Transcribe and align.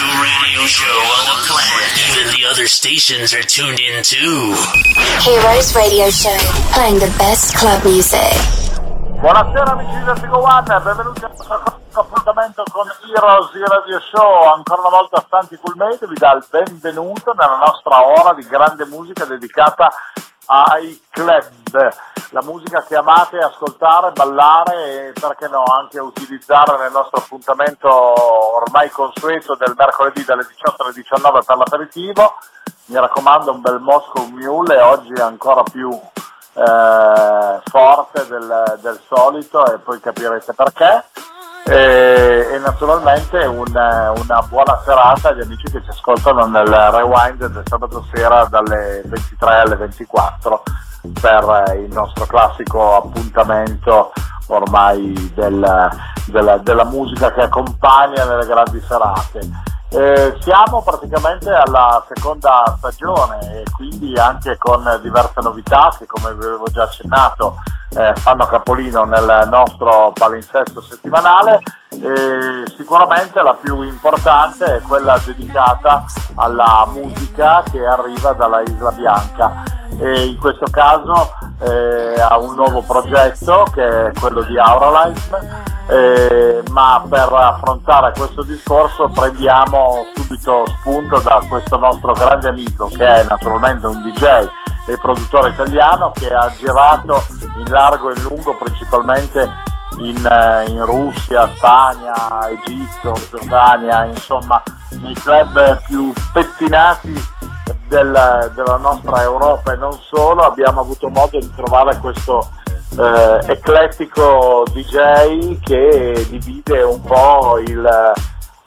to 0.00 0.06
radio 0.16 0.64
show 0.64 0.96
on 1.12 1.24
the 1.28 1.36
planet. 1.44 1.92
Even 2.08 2.32
the 2.32 2.48
other 2.48 2.64
stations 2.64 3.36
are 3.36 3.44
tuned 3.44 3.76
in 3.80 4.00
too. 4.00 4.56
Heroes 5.20 5.76
Radio 5.76 6.08
Show, 6.08 6.40
playing 6.72 6.96
the 6.96 7.12
best 7.20 7.52
club 7.60 7.84
music. 7.84 8.32
Buonasera 9.20 9.72
amici 9.72 9.92
di 9.98 10.04
Vertigo 10.04 10.40
One, 10.40 10.80
benvenuti 10.80 11.24
al 11.24 11.36
nostro 11.36 12.00
appuntamento 12.00 12.62
con 12.72 12.88
Heroes 13.12 13.52
Radio 13.52 14.00
Show, 14.00 14.54
ancora 14.56 14.80
una 14.80 14.96
volta 14.96 15.26
Santi 15.28 15.58
Culmate 15.60 16.06
vi 16.06 16.16
dà 16.16 16.32
il 16.32 16.46
benvenuto 16.48 17.34
nella 17.34 17.58
nostra 17.58 18.00
ora 18.02 18.32
di 18.32 18.46
grande 18.48 18.86
musica 18.86 19.26
dedicata 19.26 19.92
ai 20.50 21.00
club, 21.10 21.94
la 22.30 22.42
musica 22.42 22.82
che 22.82 22.96
amate 22.96 23.38
ascoltare, 23.38 24.10
ballare 24.10 25.08
e 25.08 25.12
perché 25.12 25.46
no 25.46 25.62
anche 25.62 26.00
utilizzare 26.00 26.76
nel 26.78 26.90
nostro 26.90 27.18
appuntamento 27.18 27.88
ormai 28.56 28.90
consueto 28.90 29.54
del 29.54 29.74
mercoledì 29.76 30.24
dalle 30.24 30.44
18 30.46 30.82
alle 30.82 30.92
19 30.92 31.40
per 31.44 31.56
l'aperitivo. 31.56 32.34
Mi 32.86 32.96
raccomando 32.98 33.52
un 33.52 33.60
bel 33.60 33.78
Moscow 33.78 34.26
Mule, 34.26 34.80
oggi 34.80 35.12
ancora 35.20 35.62
più 35.62 35.88
eh, 35.90 37.60
forte 37.64 38.26
del, 38.26 38.78
del 38.80 39.00
solito 39.06 39.64
e 39.72 39.78
poi 39.78 40.00
capirete 40.00 40.52
perché 40.52 41.04
e, 41.66 42.48
e 42.52 42.58
naturalmente 42.58 43.38
un, 43.44 43.66
una 43.66 44.42
buona 44.48 44.80
serata 44.84 45.28
agli 45.28 45.42
amici 45.42 45.70
che 45.70 45.82
ci 45.82 45.90
ascoltano 45.90 46.46
nel 46.46 46.66
rewind 46.66 47.46
del 47.46 47.62
sabato 47.66 48.06
sera 48.12 48.44
dalle 48.44 49.02
23 49.04 49.54
alle 49.54 49.76
24 49.76 50.62
per 51.20 51.76
il 51.78 51.92
nostro 51.92 52.26
classico 52.26 52.96
appuntamento 52.96 54.12
ormai 54.48 55.32
del, 55.34 55.90
della, 56.26 56.58
della 56.58 56.84
musica 56.84 57.32
che 57.32 57.42
accompagna 57.42 58.24
nelle 58.24 58.46
grandi 58.46 58.80
serate. 58.86 59.40
Eh, 59.92 60.36
siamo 60.40 60.82
praticamente 60.82 61.50
alla 61.50 62.04
seconda 62.06 62.76
stagione 62.78 63.62
e 63.62 63.64
quindi 63.74 64.16
anche 64.16 64.56
con 64.56 64.84
diverse 65.02 65.40
novità 65.40 65.92
che 65.98 66.06
come 66.06 66.32
vi 66.34 66.44
avevo 66.44 66.66
già 66.70 66.84
accennato 66.84 67.56
eh, 67.96 68.14
fanno 68.14 68.46
capolino 68.46 69.02
nel 69.02 69.48
nostro 69.50 70.12
palinsesto 70.14 70.80
settimanale. 70.80 71.60
Eh, 71.90 72.70
sicuramente 72.76 73.42
la 73.42 73.54
più 73.54 73.82
importante 73.82 74.76
è 74.76 74.80
quella 74.80 75.20
dedicata 75.24 76.04
alla 76.36 76.86
musica 76.92 77.64
che 77.68 77.84
arriva 77.84 78.32
dalla 78.32 78.60
Isla 78.60 78.92
Bianca 78.92 79.79
e 79.98 80.26
in 80.26 80.38
questo 80.38 80.66
caso 80.70 81.34
eh, 81.60 82.20
ha 82.20 82.38
un 82.38 82.54
nuovo 82.54 82.82
progetto 82.82 83.64
che 83.72 84.06
è 84.06 84.12
quello 84.18 84.42
di 84.42 84.58
Auralife. 84.58 85.68
Eh, 85.88 86.62
ma 86.70 87.04
per 87.08 87.32
affrontare 87.32 88.12
questo 88.16 88.44
discorso 88.44 89.08
prendiamo 89.08 90.06
subito 90.14 90.64
spunto 90.78 91.18
da 91.18 91.42
questo 91.48 91.78
nostro 91.78 92.12
grande 92.12 92.48
amico 92.48 92.86
che 92.86 93.04
è 93.04 93.26
naturalmente 93.28 93.86
un 93.88 94.00
DJ 94.02 94.46
e 94.86 94.96
produttore 94.98 95.50
italiano 95.50 96.12
che 96.12 96.32
ha 96.32 96.48
girato 96.56 97.24
in 97.56 97.70
largo 97.70 98.10
e 98.10 98.14
in 98.16 98.22
lungo 98.22 98.56
principalmente 98.56 99.50
in, 99.98 100.24
eh, 100.24 100.70
in 100.70 100.84
Russia, 100.84 101.50
Spagna, 101.56 102.48
Egitto, 102.48 103.14
Giordania, 103.28 104.04
insomma 104.04 104.62
nei 104.90 105.14
club 105.14 105.82
più 105.86 106.12
spettinati 106.14 107.38
del, 107.90 108.52
della 108.54 108.76
nostra 108.76 109.22
Europa 109.22 109.72
e 109.72 109.76
non 109.76 109.92
solo 110.00 110.42
abbiamo 110.42 110.80
avuto 110.80 111.08
modo 111.08 111.38
di 111.38 111.52
trovare 111.56 111.98
questo 111.98 112.48
eh, 112.96 113.40
eclettico 113.46 114.64
DJ 114.72 115.58
che 115.60 116.26
divide 116.30 116.82
un 116.82 117.02
po' 117.02 117.58
il, 117.58 118.12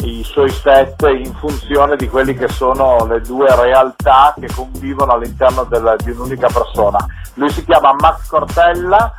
i 0.03 0.23
suoi 0.23 0.51
set 0.51 1.01
in 1.03 1.33
funzione 1.35 1.95
di 1.95 2.09
quelli 2.09 2.35
che 2.35 2.49
sono 2.49 3.05
le 3.05 3.21
due 3.21 3.55
realtà 3.55 4.35
che 4.37 4.47
convivono 4.53 5.13
all'interno 5.13 5.63
del, 5.63 5.95
di 6.03 6.11
un'unica 6.11 6.47
persona. 6.47 6.99
Lui 7.35 7.49
si 7.49 7.63
chiama 7.63 7.93
Max 7.93 8.27
Cortella 8.27 9.13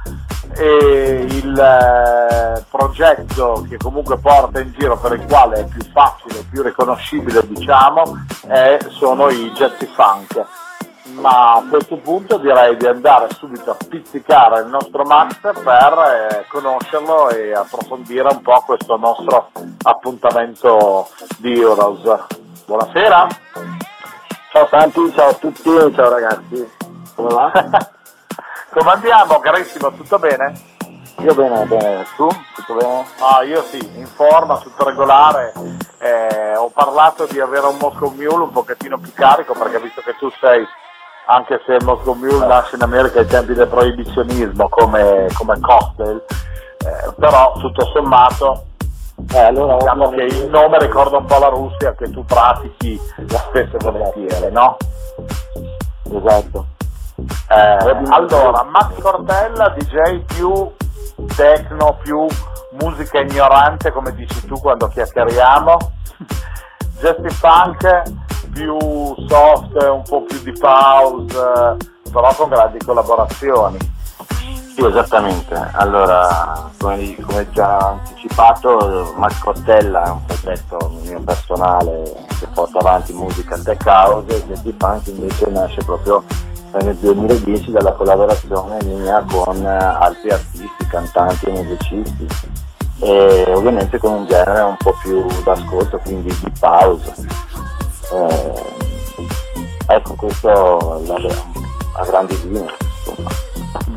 e 0.57 1.27
il 1.29 1.59
eh, 1.59 2.65
progetto 2.71 3.67
che 3.69 3.77
comunque 3.77 4.19
porta 4.19 4.61
in 4.61 4.73
giro 4.79 4.99
per 4.99 5.13
il 5.13 5.25
quale 5.27 5.61
è 5.61 5.65
più 5.67 5.83
facile, 5.93 6.45
più 6.51 6.63
riconoscibile 6.63 7.47
diciamo, 7.47 8.25
è, 8.47 8.79
sono 8.91 9.29
i 9.31 9.51
Jazzy 9.53 9.87
Funk 9.87 10.47
ma 11.13 11.55
a 11.55 11.65
questo 11.69 11.97
punto 11.97 12.39
direi 12.39 12.77
di 12.77 12.87
andare 12.87 13.29
subito 13.35 13.73
a 13.73 13.77
pizzicare 13.89 14.61
il 14.61 14.69
nostro 14.69 15.05
Max 15.05 15.39
per 15.41 16.39
eh, 16.41 16.47
conoscerlo 16.49 17.29
e 17.31 17.53
approfondire 17.53 18.29
un 18.31 18.41
po' 18.41 18.63
questo 18.65 18.97
nostro 18.97 19.51
appuntamento 19.83 21.09
di 21.39 21.61
Euros. 21.61 22.03
Buonasera. 22.67 23.27
Ciao 24.51 24.67
Santi, 24.69 25.13
ciao 25.15 25.29
a 25.29 25.35
tutti, 25.35 25.71
ciao 25.95 26.09
ragazzi. 26.09 26.73
Come 27.15 27.35
va? 27.35 27.91
Come 28.75 28.91
andiamo, 28.91 29.39
carissimo? 29.39 29.93
Tutto 29.93 30.19
bene? 30.19 30.53
Io 31.19 31.33
bene, 31.33 31.65
bene. 31.65 32.05
Tu? 32.17 32.27
Tutto 32.57 32.75
bene? 32.75 33.05
Ah, 33.21 33.45
io 33.45 33.63
sì, 33.63 33.79
in 33.95 34.07
forma, 34.07 34.59
tutto 34.59 34.85
regolare. 34.85 35.53
Eh, 35.99 36.57
ho 36.57 36.69
parlato 36.71 37.25
di 37.27 37.39
avere 37.39 37.67
un 37.67 37.77
Moscow 37.81 38.11
Mule 38.11 38.43
un 38.43 38.51
pochettino 38.51 38.99
più 38.99 39.13
carico 39.15 39.53
perché 39.53 39.79
visto 39.79 40.01
che 40.01 40.17
tu 40.19 40.29
sei 40.41 40.67
anche 41.27 41.63
se 41.65 41.75
il 41.75 41.85
Moscow 41.85 42.15
Mule 42.15 42.47
nasce 42.47 42.75
in 42.75 42.83
America 42.83 43.21
ai 43.21 43.27
tempi 43.27 43.55
del 43.55 43.69
proibizionismo 43.69 44.69
come, 44.69 45.29
come 45.35 45.61
cocktail, 45.61 46.25
eh, 46.27 47.13
però 47.17 47.53
tutto 47.61 47.87
sommato 47.95 48.65
eh, 49.33 49.39
allora, 49.39 49.77
diciamo 49.77 50.09
che 50.11 50.23
il 50.23 50.49
nome 50.51 50.81
ricorda 50.81 51.19
un 51.19 51.27
po' 51.27 51.39
la 51.39 51.49
Russia 51.49 51.95
che 51.95 52.11
tu 52.11 52.25
pratichi 52.25 53.01
la 53.29 53.39
stessa 53.39 53.77
volentieri, 53.79 54.51
no? 54.51 54.77
Esatto. 56.13 56.74
Eh, 57.49 58.05
allora, 58.09 58.65
Max 58.65 59.01
Cortella, 59.01 59.75
DJ 59.77 60.25
più 60.25 60.73
techno, 61.37 61.99
più 62.03 62.27
musica 62.81 63.21
ignorante, 63.21 63.93
come 63.93 64.15
dici 64.15 64.45
tu 64.47 64.55
quando 64.61 64.89
chiacchieriamo. 64.89 65.77
Jesse 67.01 67.31
Funk, 67.31 68.03
più 68.53 68.79
soft, 69.29 69.83
un 69.83 70.03
po' 70.09 70.23
più 70.23 70.41
di 70.43 70.53
pause, 70.53 71.77
però 72.11 72.35
con 72.35 72.49
grandi 72.49 72.79
collaborazioni. 72.79 73.79
Sì, 74.75 74.85
esattamente. 74.85 75.55
Allora, 75.75 76.71
come, 76.79 77.15
come 77.21 77.49
già 77.51 77.79
anticipato, 77.79 79.13
Max 79.17 79.39
Cottella 79.39 80.05
è 80.05 80.11
un 80.11 80.25
progetto 80.25 80.93
mio 81.05 81.21
personale 81.21 82.03
che 82.39 82.47
porta 82.53 82.79
avanti 82.79 83.13
musica 83.13 83.57
tech 83.59 83.87
house 83.87 84.35
e 84.35 84.47
Jetty 84.47 84.73
Punk 84.73 85.07
invece 85.07 85.47
nasce 85.51 85.85
proprio 85.85 86.25
nel 86.83 86.97
2010 86.97 87.71
dalla 87.71 87.93
collaborazione 87.93 88.83
mia 88.85 89.25
con 89.31 89.65
altri 89.65 90.31
artisti, 90.31 90.87
cantanti 90.89 91.47
e 91.47 91.51
musicisti. 91.53 92.27
E 93.01 93.53
ovviamente 93.55 93.99
con 93.99 94.13
un 94.13 94.27
genere 94.27 94.61
un 94.61 94.77
po' 94.77 94.97
più 95.03 95.27
d'ascolto, 95.45 95.99
quindi 95.99 96.35
di 96.43 96.53
pause 96.59 97.13
eh, 98.13 98.63
ecco, 99.89 100.15
questo 100.15 101.03
la, 101.07 101.17
a 101.97 102.05
grandi 102.05 102.41
linee. 102.43 102.73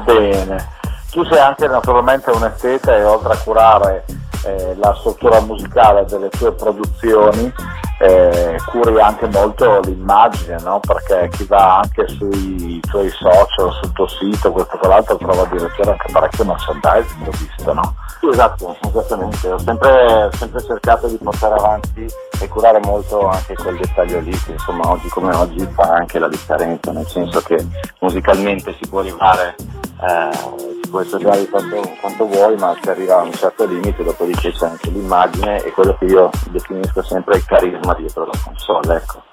Bene, 0.04 0.70
tu 1.12 1.24
sei 1.26 1.40
anche 1.40 1.68
naturalmente 1.68 2.32
un 2.32 2.44
esteta 2.44 2.96
e 2.96 3.04
oltre 3.04 3.34
a 3.34 3.38
curare 3.38 4.06
eh, 4.46 4.76
la 4.78 4.96
struttura 5.00 5.40
musicale 5.42 6.06
delle 6.06 6.30
tue 6.30 6.54
produzioni, 6.54 7.54
eh, 8.00 8.58
curi 8.68 9.00
anche 9.02 9.28
molto 9.28 9.80
l'immagine, 9.80 10.58
no? 10.62 10.80
perché 10.80 11.30
chi 11.36 11.46
va 11.46 11.80
anche 11.80 12.08
sui 12.08 12.80
tuoi 12.82 13.10
social, 13.10 13.72
sul 13.74 13.92
tuo 13.94 14.08
sito, 14.08 14.52
questo 14.52 14.78
con 14.78 14.90
l'altro, 14.90 15.18
trova 15.18 15.44
addirittura 15.44 15.92
anche 15.92 16.12
parecchio 16.12 16.46
merchandising, 16.46 17.28
ho 17.28 17.32
visto, 17.32 17.74
no? 17.74 17.96
Sì, 18.20 18.28
esatto, 18.30 18.76
esattamente. 18.88 19.52
Ho 19.52 19.60
sempre, 19.60 20.30
sempre, 20.34 20.64
cercato 20.64 21.08
di 21.08 21.18
portare 21.18 21.56
avanti 21.56 22.06
e 22.40 22.48
curare 22.48 22.80
molto 22.84 23.28
anche 23.28 23.56
quel 23.56 23.78
dettaglio 23.78 24.20
lì, 24.20 24.32
che 24.32 24.52
insomma 24.52 24.90
oggi 24.90 25.08
come 25.10 25.36
oggi 25.36 25.68
fa 25.74 25.94
anche 25.94 26.20
la 26.20 26.28
differenza, 26.28 26.92
nel 26.92 27.08
senso 27.08 27.42
che 27.42 27.58
musicalmente 28.00 28.76
si 28.80 28.88
può 28.88 29.00
arrivare, 29.00 29.56
eh, 30.02 30.77
può 30.88 31.02
esagerare 31.02 31.48
quanto, 31.48 31.82
quanto 32.02 32.26
vuoi, 32.26 32.56
ma 32.58 32.76
si 32.82 32.90
arriva 32.90 33.20
a 33.20 33.24
un 33.24 33.34
certo 33.34 33.66
limite, 33.66 34.04
dopodiché 34.04 34.52
c'è 34.52 34.68
anche 34.68 34.90
l'immagine 34.90 35.64
e 35.64 35.72
quello 35.72 35.96
che 35.98 36.06
io 36.06 36.30
definisco 36.50 37.02
sempre 37.04 37.38
il 37.38 37.46
carisma 37.46 37.94
dietro 37.94 38.26
la 38.26 38.38
console, 38.44 38.96
ecco. 38.96 39.24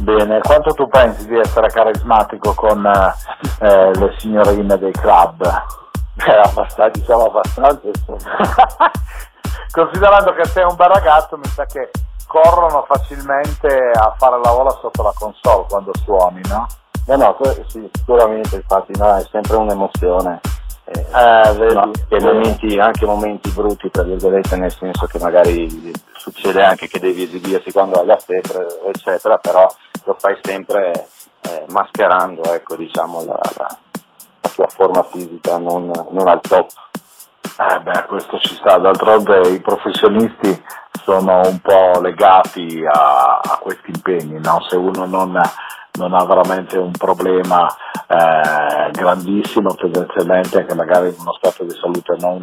Bene, 0.00 0.40
quanto 0.40 0.72
tu 0.74 0.86
pensi 0.88 1.26
di 1.26 1.38
essere 1.38 1.68
carismatico 1.68 2.54
con 2.54 2.86
eh, 2.86 3.90
le 3.94 4.14
signorine 4.18 4.78
dei 4.78 4.92
club? 4.92 5.42
Eh, 6.20 6.32
abbastanza, 6.32 6.88
diciamo 6.98 7.26
abbastanza. 7.26 7.78
Considerando 9.70 10.34
che 10.34 10.44
sei 10.46 10.64
un 10.64 10.74
bel 10.74 10.88
ragazzo, 10.88 11.36
mi 11.36 11.46
sa 11.46 11.64
che 11.64 11.92
corrono 12.26 12.84
facilmente 12.88 13.92
a 13.94 14.12
fare 14.18 14.40
la 14.42 14.52
ola 14.52 14.76
sotto 14.80 15.04
la 15.04 15.12
console 15.16 15.66
quando 15.68 15.92
suoni, 16.02 16.40
no? 16.48 16.66
No, 17.06 17.16
no, 17.16 17.36
sì, 17.68 17.88
sicuramente, 17.92 18.56
infatti 18.56 18.98
no, 18.98 19.16
è 19.16 19.24
sempre 19.30 19.54
un'emozione 19.58 20.40
Eh, 20.90 21.52
vedi, 21.58 21.74
no, 21.74 21.90
momenti, 22.20 22.78
anche 22.78 23.04
momenti 23.04 23.50
brutti, 23.50 23.90
tra 23.90 24.02
virgolette, 24.02 24.56
nel 24.56 24.72
senso 24.72 25.06
che 25.06 25.18
magari 25.18 25.92
succede 26.16 26.62
anche 26.62 26.88
che 26.88 26.98
devi 26.98 27.24
esibirsi 27.24 27.72
quando 27.72 28.00
hai 28.00 28.06
la 28.06 28.16
febbre, 28.16 28.66
eccetera, 28.86 29.36
però 29.36 29.66
lo 30.04 30.16
fai 30.18 30.38
sempre 30.42 31.08
eh, 31.42 31.64
mascherando 31.68 32.42
ecco, 32.54 32.76
diciamo, 32.76 33.22
la, 33.24 33.38
la, 33.56 33.78
la, 34.40 34.50
tua 34.54 34.68
forma 34.68 35.02
fisica 35.02 35.58
non, 35.58 35.90
non 36.10 36.26
al 36.26 36.40
top. 36.40 36.70
Eh 37.58 37.80
beh, 37.80 38.04
questo 38.06 38.38
ci 38.38 38.54
sta, 38.54 38.78
d'altronde 38.78 39.48
i 39.48 39.60
professionisti 39.60 40.62
sono 41.02 41.40
un 41.44 41.58
po' 41.60 42.00
legati 42.00 42.82
a, 42.90 43.40
a 43.42 43.58
questi 43.60 43.90
impegni, 43.90 44.38
no? 44.40 44.60
se 44.68 44.76
uno 44.76 45.06
non, 45.06 45.40
non, 45.98 46.14
ha 46.14 46.24
veramente 46.24 46.78
un 46.78 46.92
problema 46.92 47.66
eh, 48.06 48.90
grandissimo, 48.92 49.74
tendenzialmente 49.74 50.64
che 50.64 50.74
magari 50.74 51.08
in 51.08 51.16
uno 51.18 51.32
stato 51.32 51.64
di 51.64 51.74
salute 51.74 52.16
non 52.20 52.40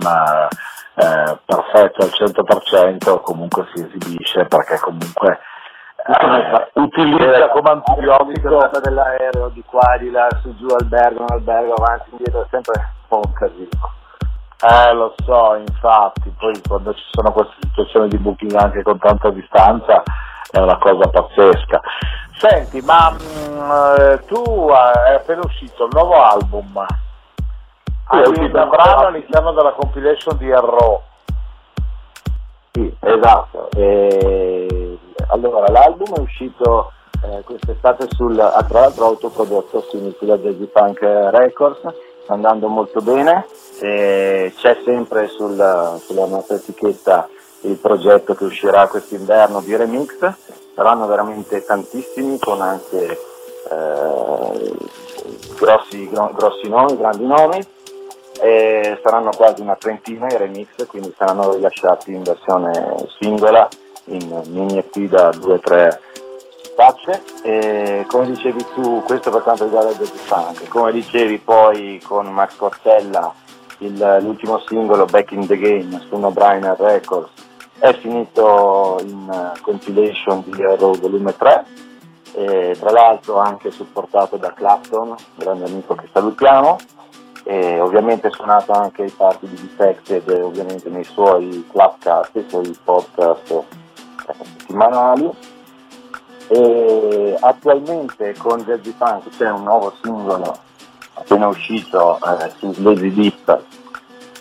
eh, 0.95 1.37
perfetto 1.45 2.03
al 2.03 2.11
100%, 2.11 3.21
comunque 3.21 3.67
si 3.73 3.81
esibisce 3.81 4.45
perché 4.45 4.77
comunque 4.79 5.39
eh, 6.07 6.71
utilizza 6.73 7.49
come 7.49 7.69
antibiotico 7.69 8.69
dell'aereo 8.83 9.49
di 9.49 9.63
qua, 9.65 9.97
di 9.97 10.11
là, 10.11 10.27
su 10.41 10.55
giù 10.55 10.67
albergo, 10.67 11.21
in 11.23 11.31
albergo, 11.31 11.73
avanti, 11.73 12.11
indietro, 12.11 12.43
è 12.43 12.47
sempre 12.51 12.73
un 12.77 13.07
po' 13.07 13.21
un 13.25 13.33
casino. 13.33 14.03
Eh, 14.61 14.93
lo 14.93 15.13
so, 15.25 15.55
infatti, 15.55 16.33
poi 16.37 16.53
quando 16.67 16.93
ci 16.93 17.03
sono 17.11 17.31
queste 17.31 17.55
situazioni 17.61 18.07
di 18.07 18.17
booking 18.17 18.53
anche 18.55 18.83
con 18.83 18.97
tanta 18.99 19.29
distanza 19.31 20.01
è 20.51 20.59
una 20.59 20.77
cosa 20.77 21.09
pazzesca. 21.09 21.81
Senti, 22.37 22.81
ma 22.81 23.11
mh, 23.11 23.53
mm, 23.53 23.71
eh, 23.97 24.19
tu 24.25 24.41
hai 24.69 25.11
eh, 25.11 25.15
appena 25.15 25.41
uscito 25.45 25.85
il 25.85 25.91
nuovo 25.93 26.21
album, 26.21 26.85
sì, 28.09 28.17
hai 28.17 28.27
un 28.27 28.51
brano 28.51 29.07
all'interno 29.07 29.53
della 29.53 29.71
compilation 29.71 30.37
di 30.37 30.51
RO. 30.51 31.03
Sì, 32.71 32.93
esatto. 32.99 33.69
E, 33.71 34.99
allora, 35.29 35.71
l'album 35.71 36.13
è 36.13 36.19
uscito 36.19 36.91
eh, 37.23 37.41
quest'estate 37.43 38.07
sul, 38.09 38.35
tra 38.35 38.79
l'altro 38.81 39.05
autoprodotto, 39.05 39.81
sulla 39.81 40.37
Jazzy 40.37 40.65
Punk 40.65 40.99
Records, 41.01 41.79
sta 42.23 42.33
andando 42.33 42.67
molto 42.67 42.99
bene, 42.99 43.45
e 43.79 44.53
c'è 44.57 44.77
sempre 44.83 45.27
sul, 45.29 45.55
sulla 45.99 46.25
nostra 46.25 46.55
etichetta 46.55 47.29
il 47.65 47.77
progetto 47.77 48.35
che 48.35 48.43
uscirà 48.45 48.87
quest'inverno 48.87 49.61
di 49.61 49.75
remix, 49.75 50.33
saranno 50.73 51.07
veramente 51.07 51.63
tantissimi 51.63 52.37
con 52.39 52.61
anche 52.61 53.19
eh, 53.69 54.75
grossi, 55.57 56.09
grossi 56.09 56.67
nomi, 56.67 56.97
grandi 56.97 57.25
nomi, 57.25 57.65
e 58.41 58.99
saranno 59.01 59.31
quasi 59.35 59.61
una 59.61 59.75
trentina 59.75 60.27
i 60.27 60.37
remix, 60.37 60.85
quindi 60.87 61.13
saranno 61.17 61.53
rilasciati 61.53 62.13
in 62.13 62.23
versione 62.23 63.07
singola, 63.19 63.67
in 64.05 64.41
mini 64.49 64.77
EP 64.77 64.97
da 65.09 65.29
2-3 65.29 65.99
facce. 66.75 67.23
E 67.43 68.05
come 68.07 68.25
dicevi 68.27 68.65
tu, 68.73 69.01
questo 69.03 69.31
per 69.31 69.41
quanto 69.41 69.63
riguarda 69.63 69.91
il 69.91 69.97
Jazzy 69.97 70.17
Funk, 70.17 70.67
come 70.67 70.91
dicevi 70.91 71.37
poi 71.39 72.01
con 72.05 72.27
Max 72.27 72.55
Cortella 72.57 73.33
il, 73.79 74.17
l'ultimo 74.21 74.59
singolo 74.67 75.05
Back 75.05 75.31
in 75.31 75.47
the 75.47 75.57
Game 75.57 75.99
su 76.07 76.17
No 76.17 76.31
Brainer 76.31 76.75
Records 76.77 77.29
è 77.79 77.93
finito 77.99 78.99
in 79.01 79.27
uh, 79.29 79.61
compilation 79.61 80.43
di 80.45 80.61
Hero 80.61 80.93
Volume 80.93 81.35
3 81.35 81.65
e 82.33 82.75
tra 82.79 82.91
l'altro 82.91 83.37
anche 83.37 83.71
supportato 83.71 84.37
da 84.37 84.53
Clapton, 84.53 85.15
grande 85.35 85.65
amico 85.65 85.95
che 85.95 86.07
salutiamo 86.11 86.77
e 87.43 87.79
ovviamente 87.79 88.31
suonato 88.31 88.71
anche 88.71 89.03
ai 89.03 89.11
parti 89.11 89.47
di 89.47 89.55
Defected 89.55 90.27
ovviamente 90.41 90.89
nei 90.89 91.03
suoi 91.03 91.65
clubcast, 91.69 92.31
nei 92.33 92.49
suoi 92.49 92.77
podcast 92.83 93.51
eh, 93.51 94.33
settimanali. 94.33 95.31
E 96.47 97.37
attualmente 97.39 98.35
con 98.37 98.61
Jazzy 98.61 98.93
Funk 98.97 99.29
c'è 99.35 99.49
un 99.49 99.63
nuovo 99.63 99.93
singolo 100.01 100.55
appena 101.13 101.47
uscito 101.47 102.17
eh, 102.17 102.51
su 102.57 102.73
Lazy 102.83 103.11
Deep 103.13 103.63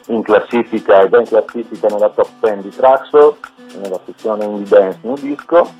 in 0.07 0.23
classifica 0.23 1.01
è 1.01 1.09
in 1.17 1.27
classifica 1.27 1.89
nella 1.89 2.11
top 2.11 2.29
10 2.41 2.61
di 2.63 2.71
Traxo 2.71 3.39
nella 3.81 4.01
sezione 4.05 4.45
Indie 4.45 4.69
Dance 4.69 4.99
New 5.03 5.17
Disco. 5.17 5.73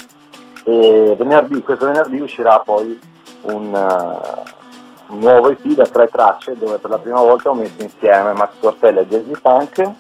E 0.65 1.15
venerdì, 1.19 1.63
questo 1.63 1.87
venerdì 1.87 2.21
uscirà 2.21 2.59
poi 2.61 2.99
un, 3.43 3.75
uh, 3.75 5.15
nuovo 5.17 5.51
EP 5.51 5.63
da 5.75 5.85
tre 5.85 6.09
tracce 6.09 6.57
dove 6.57 6.79
per 6.79 6.91
la 6.91 6.99
prima 6.99 7.21
volta 7.21 7.51
ho 7.51 7.55
messo 7.55 7.83
insieme 7.83 8.33
Max 8.33 8.53
Cortella 8.61 9.01
e 9.01 9.07
Jazzy 9.07 9.35
Funk 9.35 9.93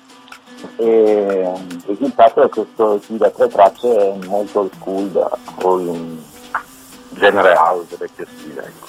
e 0.77 1.53
il 1.69 1.83
risultato 1.87 2.43
è 2.43 2.49
questo 2.49 2.95
EP 2.95 3.11
da 3.11 3.31
tre 3.31 3.49
tracce 3.49 4.19
molto 4.27 4.71
school 4.75 5.09
da 5.09 5.31
in 5.61 6.19
genere 7.11 7.55
house 7.55 7.97
vecchio 7.99 8.27
stile 8.37 8.65
ecco. 8.65 8.87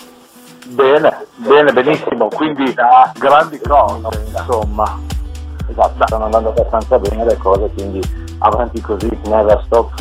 bene 0.67 1.27
bene 1.35 1.73
benissimo. 1.73 2.29
Quindi 2.29 2.73
grandi 3.17 3.59
cose 3.59 4.23
insomma 4.33 5.04
esatto 5.67 6.05
stanno 6.05 6.25
andando 6.25 6.49
abbastanza 6.49 6.99
bene 6.99 7.25
le 7.25 7.37
cose 7.37 7.69
quindi 7.73 8.01
avanti 8.39 8.81
così 8.81 9.09
never 9.25 9.61
stop 9.65 9.93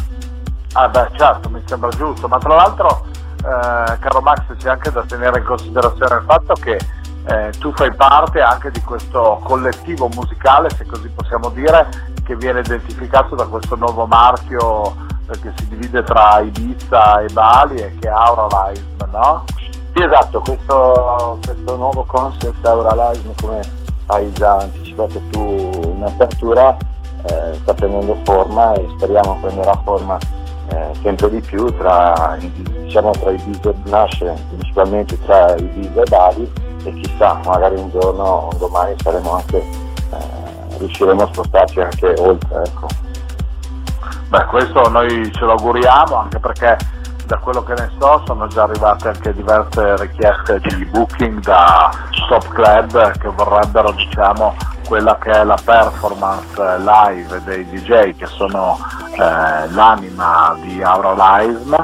ah 0.74 0.88
beh 0.88 1.08
certo 1.16 1.48
mi 1.48 1.62
sembra 1.64 1.90
giusto 1.90 2.28
ma 2.28 2.38
tra 2.38 2.54
l'altro 2.54 3.06
eh, 3.38 3.98
caro 3.98 4.20
Max 4.22 4.42
c'è 4.56 4.70
anche 4.70 4.90
da 4.90 5.02
tenere 5.02 5.38
in 5.40 5.44
considerazione 5.44 6.16
il 6.16 6.24
fatto 6.26 6.54
che 6.54 6.78
eh, 7.26 7.52
tu 7.58 7.72
fai 7.72 7.92
parte 7.94 8.40
anche 8.40 8.70
di 8.70 8.80
questo 8.82 9.40
collettivo 9.44 10.08
musicale, 10.14 10.68
se 10.70 10.84
così 10.84 11.08
possiamo 11.08 11.48
dire, 11.50 11.88
che 12.22 12.36
viene 12.36 12.60
identificato 12.60 13.34
da 13.34 13.46
questo 13.46 13.76
nuovo 13.76 14.06
marchio 14.06 14.94
eh, 15.30 15.40
che 15.40 15.52
si 15.56 15.68
divide 15.68 16.02
tra 16.02 16.40
Ibiza 16.40 17.20
e 17.20 17.32
Bali 17.32 17.76
e 17.76 17.96
che 17.98 18.08
è 18.08 18.12
Auralism, 18.12 19.04
no? 19.10 19.44
Sì, 19.94 20.02
esatto, 20.02 20.40
questo, 20.40 21.38
questo 21.44 21.76
nuovo 21.76 22.04
concept 22.04 22.64
Auralism, 22.66 23.30
come 23.40 23.83
hai 24.06 24.32
già 24.32 24.58
anticipato 24.58 25.20
tu 25.30 25.70
in 25.94 26.02
apertura, 26.04 26.76
eh, 27.26 27.54
sta 27.62 27.74
prendendo 27.74 28.16
forma 28.24 28.74
e 28.74 28.86
speriamo 28.96 29.38
prenderà 29.40 29.74
forma 29.84 30.18
eh, 30.68 30.90
sempre 31.02 31.30
di 31.30 31.40
più 31.40 31.66
tra, 31.76 32.36
diciamo, 32.40 33.10
tra 33.12 33.30
Ibiza, 33.30 33.72
nasce 33.84 34.34
principalmente 34.48 35.18
tra 35.24 35.54
e 35.54 36.02
Bali 36.08 36.52
e 36.84 36.92
chissà, 37.00 37.40
magari 37.44 37.76
un 37.76 37.90
giorno, 37.90 38.48
un 38.52 38.58
domani 38.58 38.94
saremo 39.02 39.36
anche, 39.36 39.58
eh, 39.58 40.78
riusciremo 40.78 41.22
a 41.22 41.26
spostarci 41.26 41.80
anche 41.80 42.14
oltre. 42.18 42.62
Ecco. 42.64 42.86
Beh, 44.28 44.44
questo 44.46 44.88
noi 44.88 45.30
ce 45.32 45.44
lo 45.44 45.52
auguriamo 45.52 46.16
anche 46.16 46.38
perché 46.38 46.76
da 47.26 47.38
quello 47.38 47.62
che 47.62 47.74
ne 47.74 47.90
so 47.98 48.22
sono 48.26 48.46
già 48.46 48.62
arrivate 48.62 49.08
anche 49.08 49.32
diverse 49.32 49.96
richieste 49.96 50.60
di 50.60 50.84
booking 50.86 51.40
da 51.40 51.90
top 52.28 52.48
club 52.48 53.12
che 53.18 53.28
vorrebbero 53.28 53.92
diciamo 53.92 54.54
quella 54.86 55.16
che 55.18 55.30
è 55.30 55.44
la 55.44 55.58
performance 55.62 56.78
live 56.78 57.42
dei 57.44 57.66
DJ 57.68 58.16
che 58.16 58.26
sono 58.26 58.78
eh, 59.12 59.68
l'anima 59.70 60.56
di 60.60 60.82
Auralism 60.82 61.74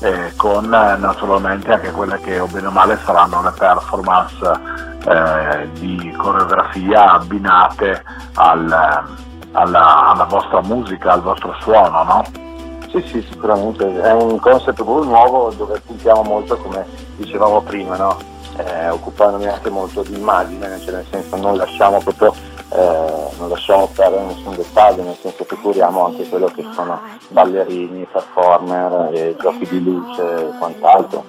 eh, 0.00 0.32
con 0.36 0.68
naturalmente 0.68 1.72
anche 1.72 1.90
quelle 1.90 2.18
che 2.20 2.38
o 2.38 2.46
bene 2.46 2.68
o 2.68 2.70
male 2.70 2.98
saranno 3.04 3.42
le 3.42 3.52
performance 3.56 4.86
eh, 5.04 5.68
di 5.72 6.12
coreografia 6.16 7.12
abbinate 7.12 8.02
al, 8.34 9.06
alla, 9.52 10.08
alla, 10.10 10.26
vostra 10.28 10.60
musica, 10.62 11.12
al 11.12 11.22
vostro 11.22 11.54
suono, 11.60 12.02
no? 12.04 12.47
Sì, 12.90 13.02
sì, 13.06 13.26
sicuramente, 13.30 14.00
è 14.00 14.12
un 14.12 14.38
concept 14.38 14.82
proprio 14.82 15.04
nuovo 15.04 15.50
dove 15.50 15.80
puntiamo 15.80 16.22
molto, 16.22 16.56
come 16.56 16.86
dicevamo 17.16 17.60
prima, 17.62 17.96
no? 17.96 18.36
eh, 18.58 18.88
occupandomi 18.88 19.46
anche 19.46 19.70
molto 19.70 20.02
di 20.02 20.14
immagine, 20.14 20.80
cioè 20.80 20.94
nel 20.94 21.06
senso 21.10 21.36
non 21.36 21.56
lasciamo 21.56 22.00
proprio 22.00 22.34
eh, 22.70 23.28
non 23.38 23.48
lasciamo 23.48 23.88
perdere 23.94 24.24
nessun 24.24 24.54
dettaglio, 24.54 25.02
nel 25.02 25.16
senso 25.20 25.44
che 25.44 25.56
curiamo 25.56 26.06
anche 26.06 26.28
quello 26.28 26.46
che 26.48 26.64
sono 26.74 27.00
ballerini, 27.28 28.06
performer, 28.10 29.10
eh, 29.14 29.36
giochi 29.40 29.66
di 29.68 29.82
luce 29.82 30.48
e 30.48 30.58
quant'altro. 30.58 31.24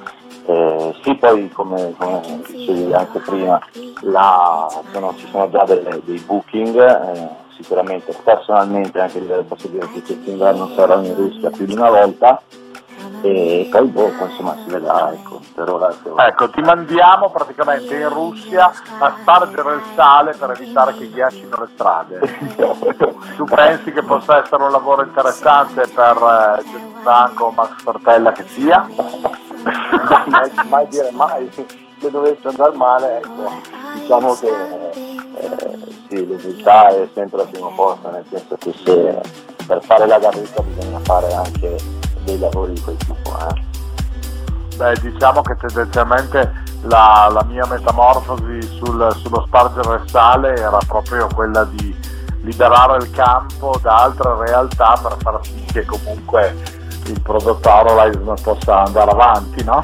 Eh, 0.45 0.95
sì, 1.03 1.15
poi 1.15 1.49
come, 1.49 1.93
come, 1.97 2.41
dicevi 2.47 2.91
anche 2.93 3.19
prima, 3.19 3.59
là 4.01 4.67
sono, 4.91 5.13
ci 5.15 5.27
sono 5.31 5.49
già 5.49 5.63
delle, 5.63 6.01
dei 6.03 6.19
booking, 6.19 6.75
eh, 6.77 7.29
sicuramente 7.61 8.15
personalmente 8.23 8.99
anche 8.99 9.17
a 9.17 9.21
livello 9.21 9.43
posso 9.43 9.67
dire 9.67 9.87
che 9.91 10.01
quest'inverno 10.01 10.71
sarò 10.75 11.01
in 11.03 11.13
Russia 11.15 11.49
più 11.49 11.65
di 11.65 11.73
una 11.73 11.89
volta. 11.89 12.41
E 13.21 13.67
poi 13.69 13.87
boh, 13.87 14.13
insomma 14.21 14.55
si 14.63 14.69
vedrà 14.71 15.11
ecco, 15.11 15.41
per 15.53 15.69
ora 15.69 15.93
ecco 16.27 16.49
ti 16.51 16.61
mandiamo 16.61 17.29
praticamente 17.29 17.93
in 17.93 18.07
Russia 18.07 18.71
a 18.99 19.15
spargere 19.19 19.75
il 19.75 19.81
sale 19.93 20.33
per 20.35 20.51
evitare 20.51 20.93
che 20.93 21.09
ghiaccino 21.09 21.57
le 21.57 21.67
strade. 21.73 22.19
Tu 23.35 23.43
pensi 23.45 23.91
che 23.91 24.03
possa 24.03 24.41
essere 24.41 24.63
un 24.63 24.71
lavoro 24.71 25.03
interessante 25.03 25.87
per 25.87 26.57
eh, 26.59 26.63
Franco 27.01 27.45
o 27.45 27.51
Max 27.51 27.83
Tortella 27.83 28.31
che 28.31 28.45
sia? 28.47 28.87
mai, 30.27 30.51
mai 30.67 30.87
dire 30.87 31.11
mai 31.11 31.49
se 31.99 32.09
dovesse 32.09 32.47
andare 32.47 32.75
male 32.75 33.17
ecco, 33.17 33.51
diciamo 33.95 34.33
che 34.35 34.47
eh, 34.47 35.08
sì, 36.07 36.25
l'umiltà 36.25 36.89
è 36.89 37.07
sempre 37.13 37.41
al 37.41 37.47
primo 37.49 37.71
posto, 37.75 38.09
nel 38.11 38.25
senso 38.29 38.55
che 38.57 38.73
se 38.83 39.21
per 39.65 39.83
fare 39.83 40.07
la 40.07 40.19
garrita 40.19 40.61
bisogna 40.61 40.99
fare 40.99 41.33
anche 41.33 41.77
dei 42.23 42.39
lavori 42.39 42.73
di 42.73 42.81
quel 42.81 42.97
tipo. 42.97 43.37
Eh. 43.37 43.67
Beh, 44.75 44.95
diciamo 45.01 45.41
che 45.41 45.55
tendenzialmente 45.55 46.63
la, 46.83 47.29
la 47.31 47.43
mia 47.43 47.65
metamorfosi 47.65 48.61
sul, 48.77 49.13
sullo 49.17 49.43
spargere 49.45 50.01
sale 50.07 50.55
era 50.55 50.79
proprio 50.87 51.27
quella 51.33 51.63
di 51.65 51.95
liberare 52.41 53.03
il 53.03 53.11
campo 53.11 53.77
da 53.81 54.03
altre 54.03 54.45
realtà 54.45 54.97
per 55.01 55.17
far 55.19 55.39
sì 55.43 55.65
che 55.71 55.85
comunque 55.85 56.55
il 57.11 57.21
prodotto 57.21 57.69
Arolize 57.69 58.41
possa 58.41 58.83
andare 58.83 59.11
avanti, 59.11 59.63
no? 59.63 59.81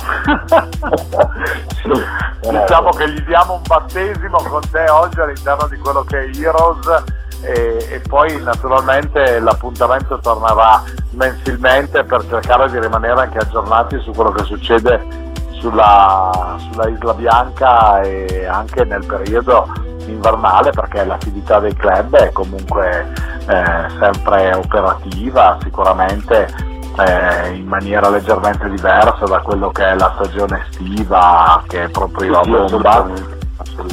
diciamo 2.41 2.89
che 2.91 3.09
gli 3.09 3.21
diamo 3.21 3.53
un 3.53 3.61
battesimo 3.65 4.37
con 4.49 4.61
te 4.69 4.89
oggi 4.89 5.19
all'interno 5.19 5.67
di 5.67 5.77
quello 5.77 6.03
che 6.03 6.19
è 6.19 6.29
Heroes 6.35 7.03
e, 7.41 7.87
e, 7.91 7.99
poi 8.07 8.41
naturalmente 8.41 9.39
l'appuntamento 9.39 10.19
tornerà 10.19 10.83
mensilmente 11.11 12.03
per 12.03 12.25
cercare 12.27 12.69
di 12.69 12.79
rimanere 12.79 13.21
anche 13.21 13.37
aggiornati 13.39 13.99
su 13.99 14.11
quello 14.11 14.31
che 14.31 14.43
succede 14.43 15.23
sulla, 15.59 16.57
sulla 16.57 16.87
Isla 16.89 17.13
Bianca 17.13 18.01
e 18.01 18.45
anche 18.45 18.83
nel 18.83 19.05
periodo 19.05 19.67
invernale 20.07 20.71
perché 20.71 21.03
l'attività 21.03 21.59
dei 21.59 21.73
club 21.73 22.15
è 22.15 22.31
comunque 22.31 23.11
eh, 23.47 23.89
sempre 23.99 24.53
operativa, 24.55 25.57
sicuramente 25.61 26.73
eh, 26.97 27.55
in 27.55 27.67
maniera 27.67 28.09
leggermente 28.09 28.69
diversa 28.69 29.25
da 29.25 29.39
quello 29.39 29.69
che 29.71 29.85
è 29.85 29.95
la 29.95 30.13
stagione 30.15 30.65
estiva 30.69 31.63
che 31.67 31.83
è 31.83 31.89
proprio 31.89 32.39
a 32.39 32.43
bomba 32.43 33.09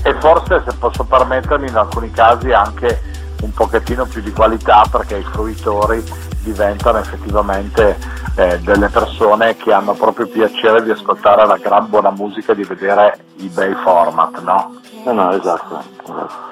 e 0.02 0.14
forse 0.20 0.62
se 0.66 0.76
posso 0.78 1.04
permettermi 1.04 1.68
in 1.68 1.76
alcuni 1.76 2.10
casi 2.10 2.52
anche 2.52 3.10
un 3.42 3.52
pochettino 3.52 4.06
più 4.06 4.20
di 4.20 4.32
qualità 4.32 4.84
perché 4.90 5.16
i 5.16 5.24
fruitori 5.24 6.02
diventano 6.42 6.98
effettivamente 6.98 7.96
eh, 8.36 8.58
delle 8.60 8.88
persone 8.88 9.56
che 9.56 9.72
hanno 9.72 9.94
proprio 9.94 10.26
piacere 10.26 10.82
di 10.82 10.90
ascoltare 10.90 11.46
la 11.46 11.56
gran 11.56 11.88
buona 11.88 12.10
musica 12.10 12.52
e 12.52 12.56
di 12.56 12.64
vedere 12.64 13.24
i 13.36 13.48
bei 13.48 13.74
format, 13.82 14.40
no? 14.42 14.80
No, 15.04 15.12
no, 15.12 15.32
esatto, 15.32 15.82
esatto. 16.02 16.50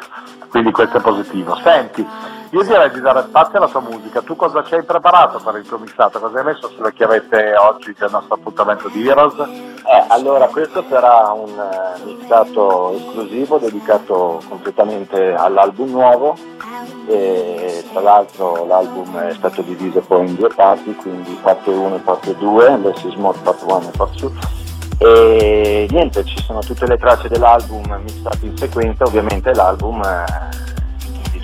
Quindi 0.48 0.72
questo 0.72 0.98
è 0.98 1.00
positivo. 1.00 1.56
Senti, 1.62 2.06
io 2.50 2.62
direi 2.62 2.90
di 2.90 3.00
dare 3.00 3.22
spazio 3.28 3.58
alla 3.58 3.68
tua 3.68 3.80
musica. 3.80 4.22
Tu 4.22 4.34
cosa 4.34 4.64
ci 4.64 4.74
hai 4.74 4.82
preparato 4.82 5.38
per 5.38 5.56
il 5.56 5.66
tuo 5.66 5.78
mixato? 5.78 6.18
Cosa 6.18 6.38
hai 6.38 6.44
messo 6.44 6.68
sulle 6.68 6.92
chiavette 6.92 7.54
oggi 7.56 7.94
del 7.96 8.10
nostro 8.10 8.34
appuntamento 8.34 8.88
di 8.88 9.06
Heroes? 9.06 9.38
Eh, 9.38 10.04
allora, 10.08 10.46
questo 10.48 10.84
sarà 10.88 11.32
un 11.32 11.50
uh, 11.50 12.04
mixato 12.04 12.92
esclusivo 12.96 13.58
dedicato 13.58 14.42
completamente 14.48 15.32
all'album 15.32 15.90
nuovo 15.90 16.36
e 17.06 17.84
tra 17.92 18.00
l'altro 18.00 18.64
l'album 18.66 19.16
è 19.18 19.34
stato 19.34 19.62
diviso 19.62 20.00
poi 20.00 20.26
in 20.26 20.34
due 20.34 20.48
parti, 20.48 20.94
quindi 20.96 21.38
parte 21.40 21.70
1 21.70 21.96
e 21.96 21.98
parte 22.00 22.36
2, 22.36 22.78
Less 22.78 23.02
is 23.04 23.14
More 23.14 23.38
part 23.42 23.62
1 23.62 23.78
e 23.78 23.96
part 23.96 24.18
2 24.18 24.30
e 25.02 25.86
niente, 25.88 26.24
ci 26.24 26.42
sono 26.42 26.60
tutte 26.60 26.86
le 26.86 26.98
tracce 26.98 27.28
dell'album 27.28 28.02
mixate 28.02 28.44
in 28.44 28.56
sequenza, 28.56 29.04
ovviamente 29.04 29.54
l'album 29.54 30.02
eh, 30.02 30.79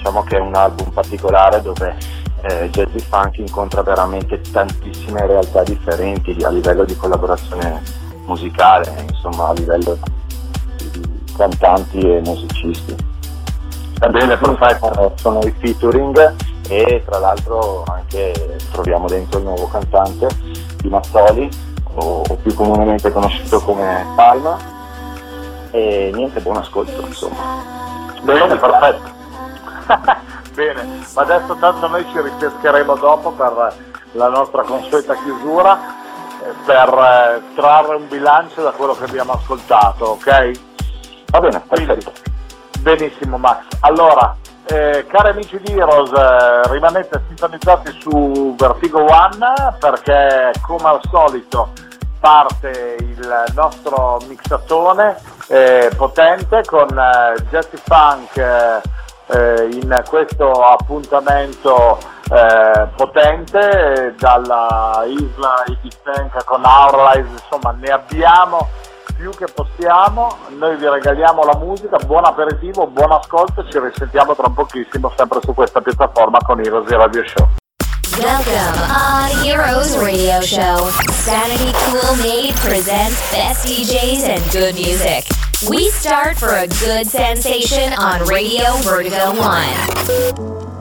diciamo 0.07 0.23
che 0.23 0.37
è 0.37 0.41
un 0.41 0.55
album 0.55 0.91
particolare 0.91 1.61
dove 1.63 1.97
eh, 2.43 2.71
Jazzy 2.71 3.01
Funk 3.01 3.39
incontra 3.39 3.83
veramente 3.83 4.41
tantissime 4.41 5.27
realtà 5.27 5.65
differenti 5.65 6.37
a 6.45 6.51
livello 6.51 6.85
di 6.85 6.97
collaborazione 6.97 7.83
musicale, 8.25 9.05
insomma 9.09 9.49
a 9.49 9.53
livello 9.55 9.99
di 10.77 11.33
cantanti 11.37 11.99
e 11.99 12.21
musicisti. 12.25 12.95
Bene, 13.99 14.37
perfetto, 14.37 15.13
sono 15.17 15.41
i 15.41 15.53
featuring 15.59 16.35
e 16.69 17.03
tra 17.05 17.19
l'altro 17.19 17.83
anche 17.89 18.59
troviamo 18.71 19.09
dentro 19.09 19.39
il 19.39 19.45
nuovo 19.45 19.67
cantante 19.67 20.29
di 20.77 20.89
Mazzoli, 20.89 21.49
o, 21.95 22.23
o 22.29 22.35
più 22.37 22.55
comunemente 22.55 23.11
conosciuto 23.11 23.61
come 23.61 24.07
Palma. 24.15 24.57
E 25.73 26.13
niente, 26.15 26.41
buon 26.41 26.59
ascolto 26.59 27.05
insomma. 27.05 27.75
Bene, 28.23 28.57
perfetto. 28.57 29.16
Bene, 30.55 31.05
ma 31.15 31.23
adesso 31.23 31.55
tanto 31.57 31.87
noi 31.87 32.07
ci 32.11 32.21
ripescheremo 32.21 32.97
dopo 32.97 33.31
per 33.33 33.75
la 34.13 34.29
nostra 34.29 34.63
consueta 34.63 35.15
chiusura 35.17 35.79
eh, 36.43 36.53
per 36.65 36.89
eh, 36.89 37.55
trarre 37.55 37.97
un 37.97 38.09
bilancio 38.09 38.63
da 38.63 38.71
quello 38.71 38.95
che 38.95 39.05
abbiamo 39.05 39.33
ascoltato, 39.33 40.05
ok? 40.07 40.51
Va 41.31 41.41
bene, 41.41 41.63
perfetto. 41.69 42.13
Benissimo 42.81 43.37
Max. 43.37 43.65
Allora, 43.81 44.37
eh, 44.65 45.07
cari 45.09 45.31
amici 45.31 45.59
di 45.61 45.73
Heroes, 45.73 46.11
eh, 46.13 46.73
rimanete 46.73 47.23
sintonizzati 47.27 47.99
su 48.01 48.55
Vertigo 48.57 49.05
One 49.05 49.75
perché 49.79 50.53
come 50.63 50.89
al 50.89 51.01
solito 51.11 51.73
parte 52.19 52.97
il 52.99 53.45
nostro 53.55 54.19
mixatone 54.27 55.17
eh, 55.49 55.91
potente 55.97 56.63
con 56.65 56.89
eh, 56.99 57.35
Jesse 57.51 57.77
Funk 57.77 58.83
eh, 59.27 59.69
in 59.73 60.03
questo 60.09 60.51
appuntamento 60.51 61.99
eh, 62.31 62.89
potente 62.97 64.15
dalla 64.19 65.05
isla 65.07 65.65
Ibisenca 65.67 66.43
con 66.45 66.65
Auralize, 66.65 67.31
insomma 67.31 67.77
ne 67.79 67.89
abbiamo 67.89 68.69
più 69.17 69.31
che 69.31 69.47
possiamo, 69.53 70.37
noi 70.59 70.77
vi 70.77 70.89
regaliamo 70.89 71.43
la 71.43 71.57
musica, 71.57 71.97
buon 72.05 72.25
aperitivo, 72.25 72.87
buon 72.87 73.13
ascolto, 73.13 73.67
ci 73.69 73.79
risentiamo 73.79 74.35
tra 74.35 74.49
pochissimo 74.49 75.11
sempre 75.17 75.41
su 75.43 75.55
questa 75.55 75.81
piattaforma 75.81 76.39
con 76.45 76.61
Heroes 76.61 76.89
Radio 76.89 77.25
Show. 77.27 77.49
Welcome 78.19 78.81
on 78.89 79.45
Heroes 79.45 79.97
Radio 79.99 80.41
Show. 80.41 80.89
Sanity 81.11 81.73
Cool 81.73 82.17
Made 82.23 82.55
presents 82.61 83.21
best 83.31 83.67
DJs 83.67 84.29
and 84.29 84.51
good 84.51 84.75
music. 84.75 85.46
We 85.65 85.89
start 85.89 86.37
for 86.39 86.51
a 86.51 86.67
good 86.67 87.07
sensation 87.07 87.95
on 87.95 88.29
Radio 88.29 88.77
Vertigo 88.83 89.35
1. 89.35 90.76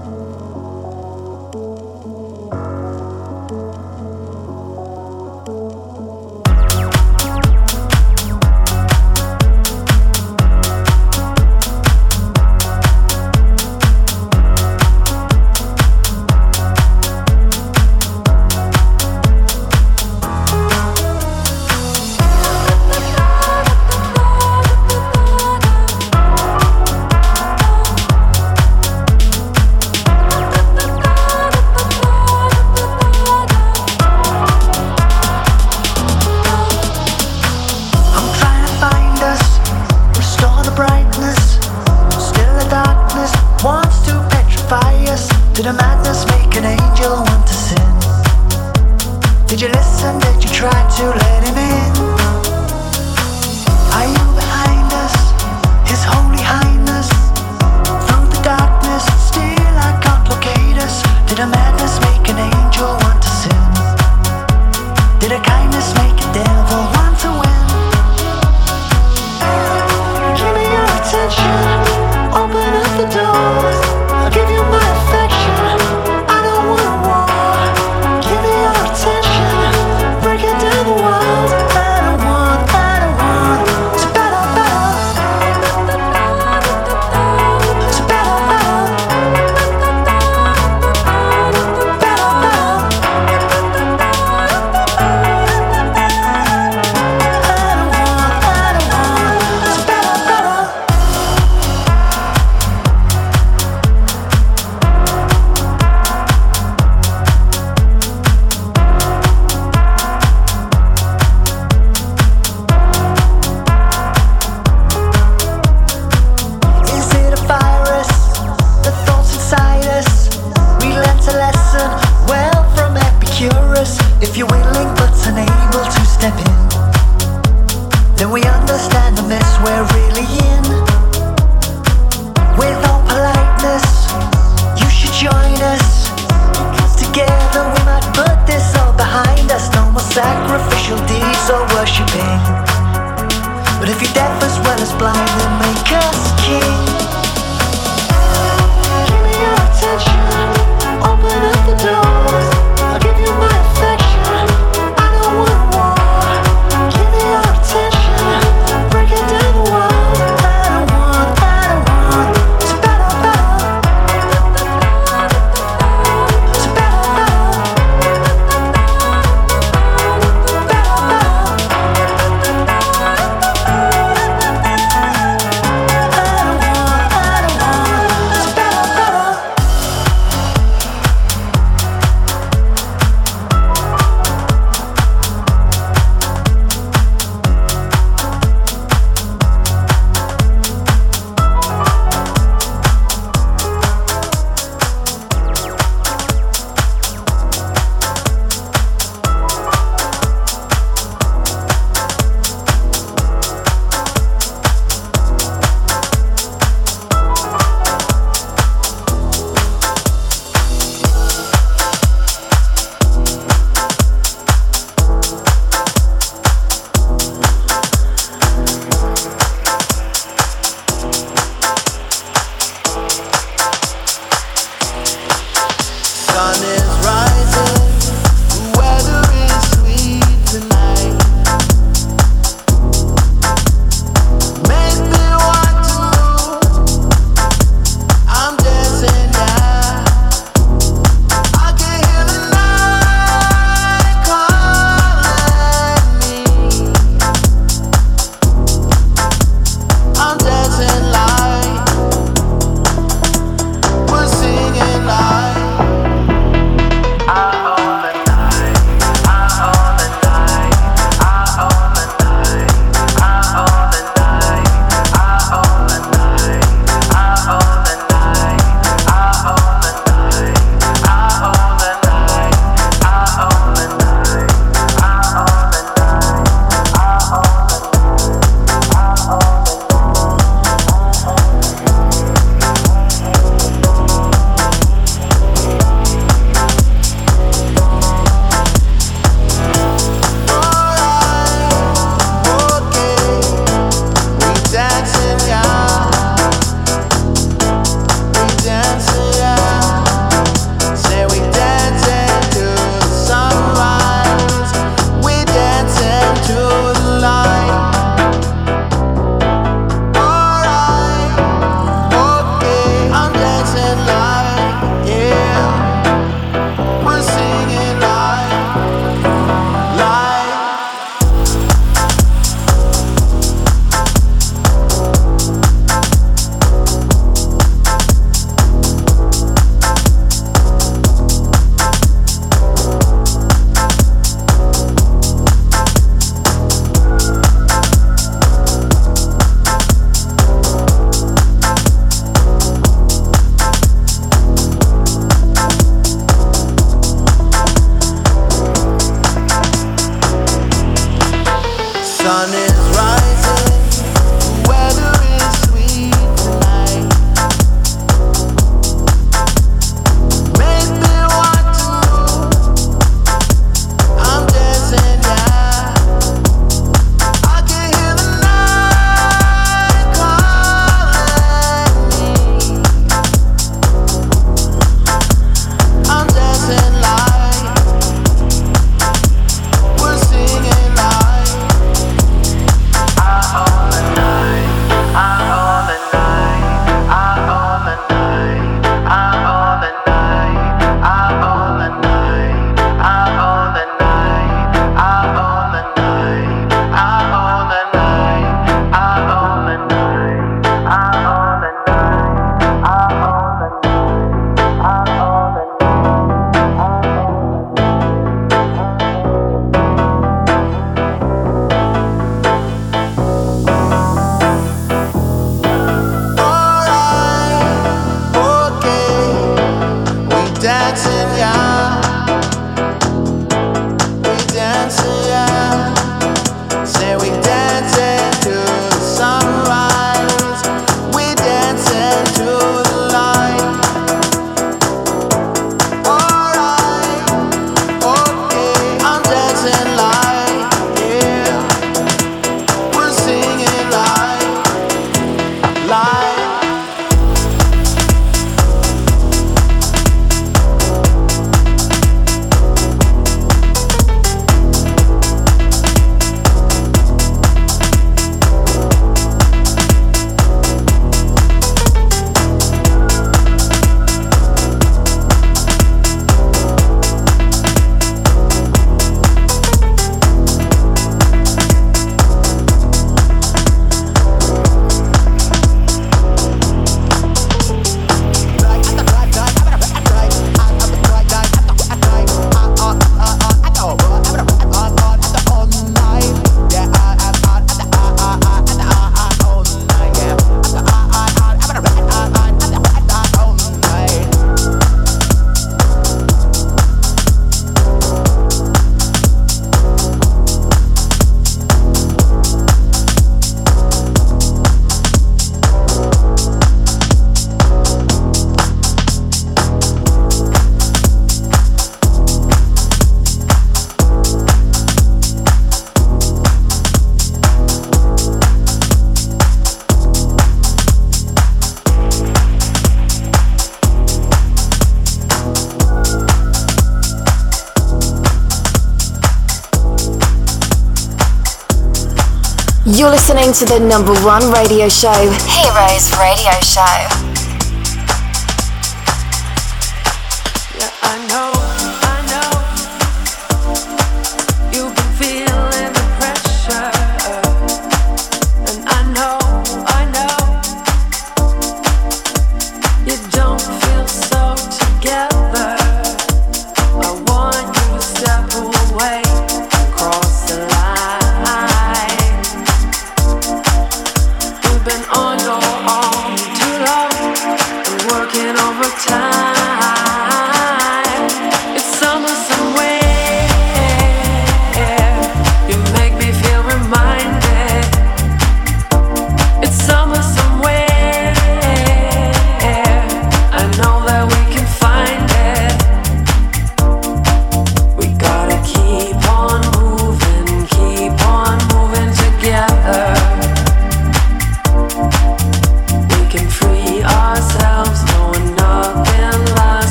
the 533.66 533.80
number 533.80 534.14
one 534.24 534.52
radio 534.52 534.88
show, 534.88 535.12
Heroes 535.12 536.12
Radio 536.18 536.52
Show. 536.62 537.25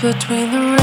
between 0.00 0.50
the 0.50 0.75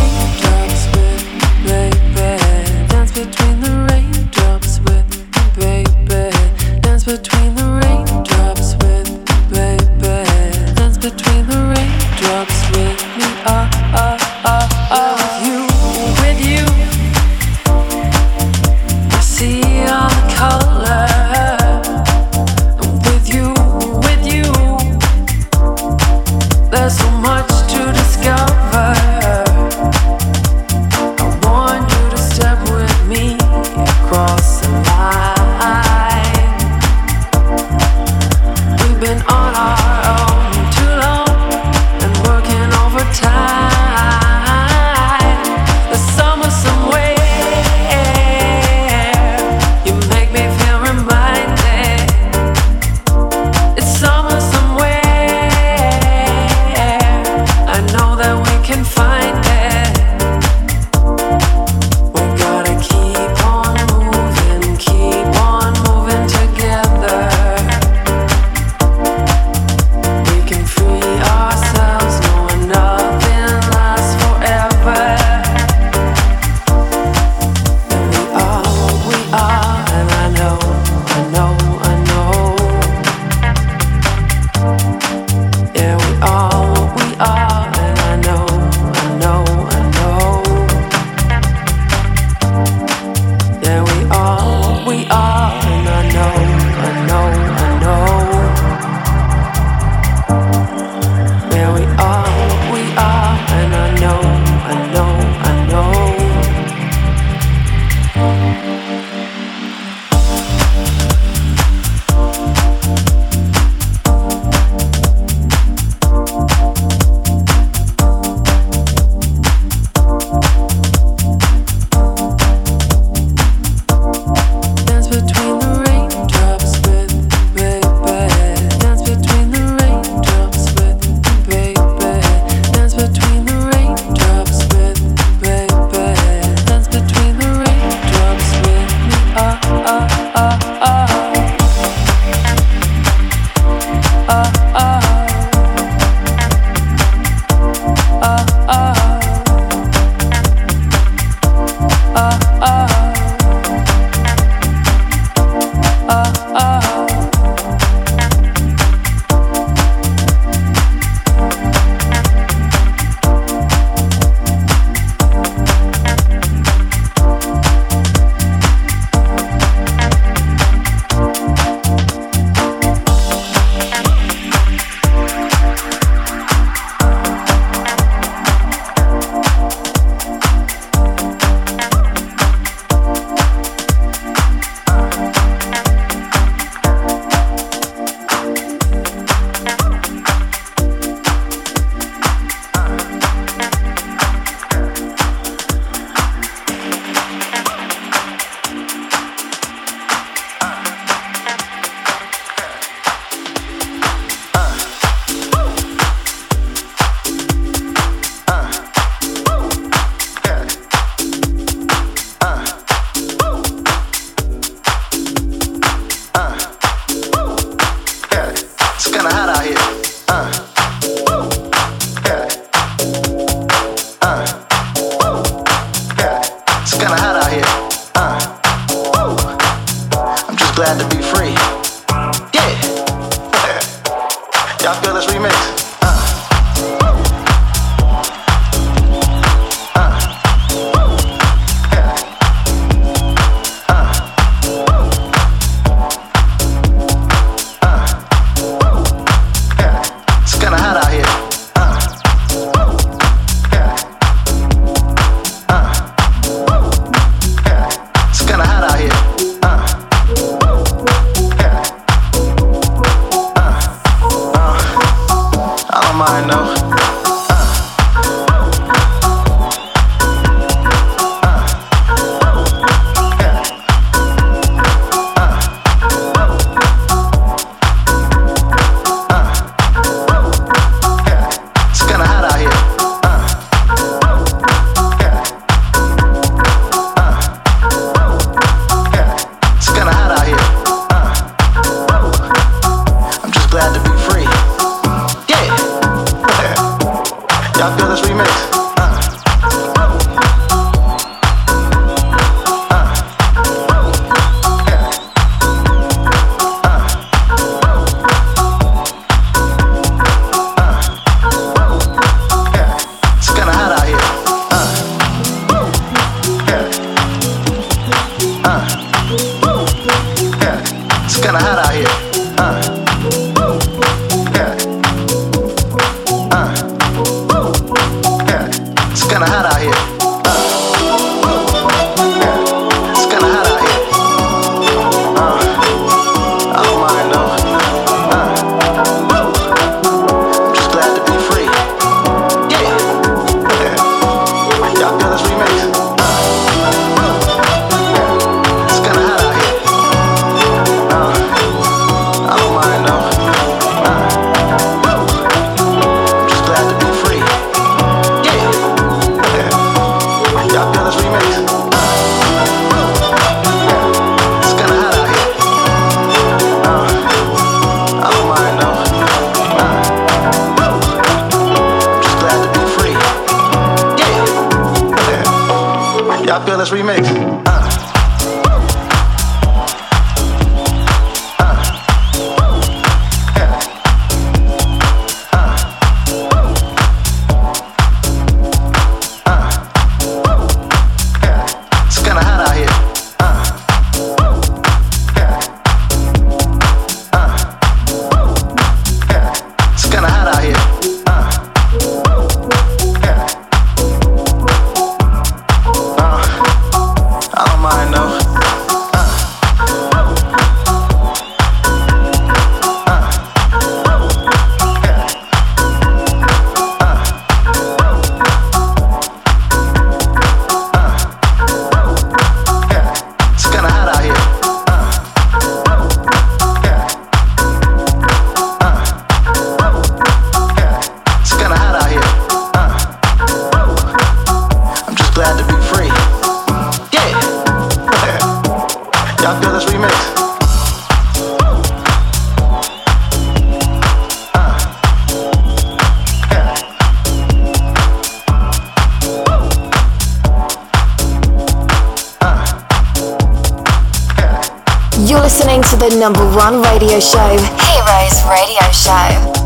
number 456.24 456.46
one 456.56 456.82
radio 456.82 457.20
show, 457.20 457.50
Heroes 457.50 458.46
Radio 458.48 458.90
Show. 458.94 459.63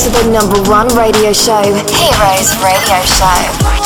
To 0.00 0.08
the 0.08 0.30
number 0.30 0.58
one 0.70 0.88
radio 0.96 1.30
show, 1.30 1.60
Heroes 1.60 2.56
Radio 2.62 3.04
Show. 3.04 3.79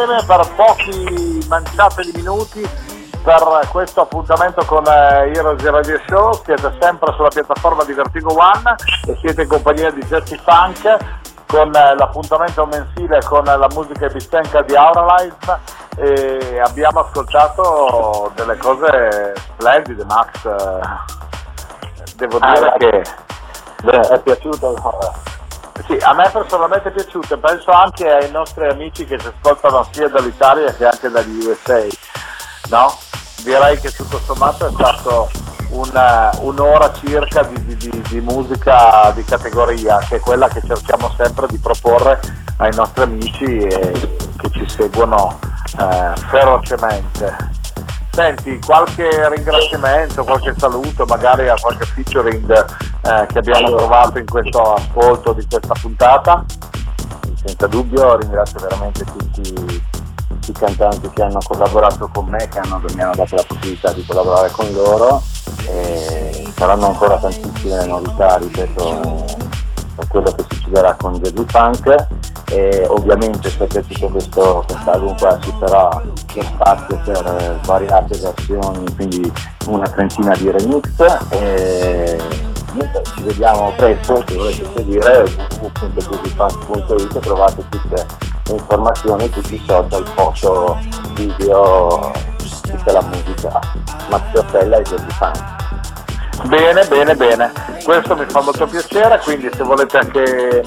Insieme 0.00 0.24
per 0.24 0.54
pochi 0.54 1.44
manciate 1.48 2.02
di 2.02 2.12
minuti 2.14 2.66
per 3.22 3.68
questo 3.70 4.00
appuntamento 4.00 4.64
con 4.64 4.82
eh, 4.86 5.30
Heroes 5.34 5.62
Radio 5.62 6.00
Show. 6.08 6.32
Siete 6.42 6.74
sempre 6.80 7.12
sulla 7.16 7.28
piattaforma 7.28 7.84
di 7.84 7.92
Vertigo 7.92 8.32
One 8.32 8.74
e 9.06 9.18
siete 9.20 9.42
in 9.42 9.48
compagnia 9.48 9.90
di 9.90 10.02
Jesse 10.06 10.38
Funk 10.42 10.96
con 11.46 11.74
eh, 11.74 11.94
l'appuntamento 11.96 12.64
mensile 12.64 13.20
con 13.24 13.44
la 13.44 13.68
musica 13.74 14.06
bistenca 14.08 14.62
di 14.62 14.74
Auralize 14.74 15.58
e 15.96 16.60
abbiamo 16.64 17.00
ascoltato 17.00 18.32
delle 18.36 18.56
cose 18.56 19.34
splendide, 19.36 20.04
Max. 20.04 20.44
Eh, 20.46 21.08
Devo 22.16 22.38
Ah, 22.40 22.52
dire 22.54 22.74
beh. 22.78 22.90
che 22.90 23.02
Beh, 23.82 24.00
è 24.00 24.18
piaciuto 24.20 24.68
allora. 24.68 25.12
Sì, 25.86 25.96
a 26.00 26.12
me 26.14 26.28
personalmente 26.30 26.88
è 26.88 26.92
piaciuto 26.92 27.34
e 27.34 27.38
penso 27.38 27.70
anche 27.70 28.08
ai 28.10 28.30
nostri 28.30 28.68
amici 28.68 29.04
che 29.04 29.18
ci 29.18 29.26
ascoltano 29.26 29.86
sia 29.90 30.08
dall'Italia 30.08 30.72
che 30.74 30.84
anche 30.86 31.08
dagli 31.08 31.44
USA. 31.46 31.84
No? 32.68 32.96
Direi 33.42 33.78
che 33.80 33.90
tutto 33.90 34.18
sommato 34.20 34.66
è 34.66 34.70
stato 34.72 35.30
una- 35.70 36.30
un'ora 36.40 36.92
circa 36.94 37.42
di, 37.44 37.76
di- 37.76 38.02
di- 38.08 38.20
musica 38.20 39.10
di 39.14 39.24
categoria, 39.24 39.98
che 40.08 40.16
è 40.16 40.20
quella 40.20 40.48
che 40.48 40.60
cerchiamo 40.66 41.12
sempre 41.16 41.46
di 41.48 41.58
proporre 41.58 42.20
ai 42.58 42.70
nostri 42.74 43.02
amici 43.02 43.44
che 43.66 44.50
ci 44.52 44.68
seguono 44.68 45.38
eh, 45.78 46.12
ferocemente. 46.28 47.58
Senti, 48.20 48.60
qualche 48.60 49.08
ringraziamento, 49.30 50.24
qualche 50.24 50.52
saluto, 50.58 51.06
magari 51.06 51.48
a 51.48 51.54
qualche 51.58 51.86
featuring 51.86 52.50
eh, 52.52 53.26
che 53.26 53.38
abbiamo 53.38 53.74
trovato 53.74 54.18
in 54.18 54.26
questo 54.26 54.74
ascolto 54.74 55.32
di 55.32 55.46
questa 55.48 55.72
puntata? 55.80 56.44
Senza 57.42 57.66
dubbio 57.66 58.18
ringrazio 58.18 58.60
veramente 58.60 59.04
tutti 59.04 59.82
i 60.48 60.52
cantanti 60.52 61.08
che 61.14 61.22
hanno 61.22 61.38
collaborato 61.42 62.10
con 62.12 62.26
me, 62.26 62.46
che 62.48 62.58
hanno- 62.58 62.82
mi 62.94 63.00
hanno 63.00 63.14
dato 63.14 63.36
la 63.36 63.44
possibilità 63.48 63.90
di 63.94 64.04
collaborare 64.04 64.50
con 64.50 64.70
loro. 64.70 65.22
E 65.66 66.52
saranno 66.54 66.88
ancora 66.88 67.16
tantissime 67.16 67.86
novità, 67.86 68.36
ripeto, 68.36 69.24
per 70.00 70.08
quello 70.08 70.32
che 70.32 70.44
succederà 70.48 70.94
con 70.94 71.14
Jazzy 71.18 71.44
Funk. 71.46 72.06
E 72.50 72.84
ovviamente 72.88 73.48
so 73.48 73.66
che 73.66 73.84
questo 74.10 74.64
quest'album 74.66 75.16
qua 75.18 75.38
ci 75.40 75.54
sarà 75.60 76.02
spazio 76.26 77.00
per 77.04 77.26
eh, 77.26 77.58
svariate 77.62 78.18
versioni, 78.18 78.94
quindi 78.96 79.32
una 79.66 79.88
trentina 79.88 80.34
di 80.34 80.50
remix. 80.50 80.88
E 81.30 82.18
niente, 82.72 83.02
ci 83.14 83.22
vediamo 83.22 83.72
presto, 83.76 84.24
se 84.26 84.34
volete 84.34 84.66
seguire 84.74 85.24
www.jazzyfunk.it 85.60 87.18
trovate 87.20 87.64
tutte 87.68 88.06
le 88.46 88.54
informazioni, 88.54 89.30
tutti 89.30 89.54
i 89.54 89.62
social, 89.64 90.06
foto, 90.14 90.78
video, 91.14 92.10
tutta 92.62 92.92
la 92.92 93.02
musica. 93.02 93.60
Matteo 94.08 94.44
Stella 94.48 94.78
e 94.78 94.82
Jazzy 94.82 95.10
Funk. 95.10 95.69
Bene, 96.46 96.84
bene, 96.86 97.14
bene. 97.14 97.52
Questo 97.84 98.16
mi 98.16 98.24
fa 98.26 98.40
molto 98.40 98.66
piacere, 98.66 99.20
quindi 99.20 99.50
se 99.54 99.62
volete 99.62 99.98
anche 99.98 100.62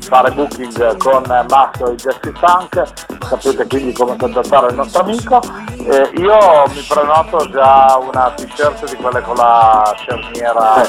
fare 0.00 0.30
booking 0.30 0.96
con 0.96 1.22
Max 1.48 1.80
e 1.80 1.94
Jesse 1.94 2.32
Funk, 2.34 2.82
sapete 3.26 3.66
quindi 3.66 3.92
come 3.92 4.16
contattare 4.16 4.68
il 4.68 4.74
nostro 4.74 5.02
amico. 5.02 5.40
Eh, 5.76 6.10
io 6.16 6.64
mi 6.68 6.80
prenoto 6.88 7.48
già 7.50 7.98
una 8.00 8.32
t-shirt 8.34 8.88
di 8.88 8.96
quelle 8.96 9.20
con 9.22 9.36
la 9.36 9.94
cerniera. 10.04 10.84